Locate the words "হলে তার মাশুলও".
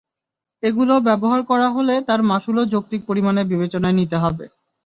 1.75-2.63